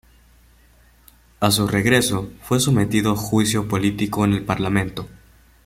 A 1.41 1.51
su 1.51 1.67
regreso, 1.67 2.31
fue 2.41 2.59
sometido 2.59 3.11
a 3.11 3.15
juicio 3.15 3.67
político 3.67 4.25
en 4.25 4.33
el 4.33 4.43
Parlamento. 4.43 5.07